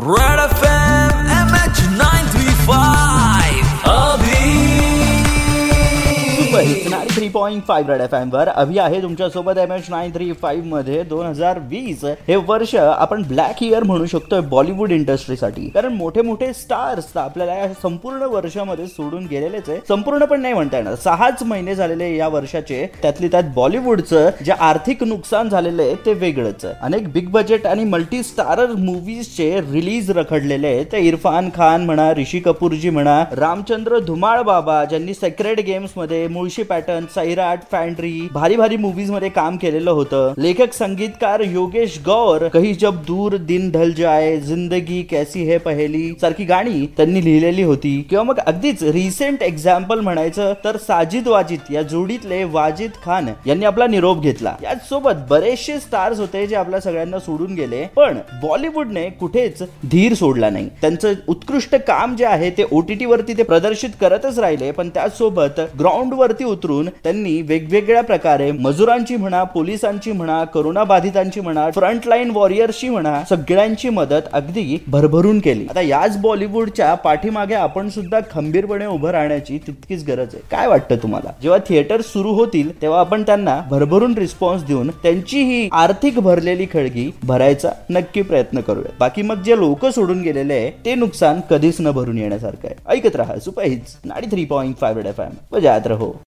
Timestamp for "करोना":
70.44-70.84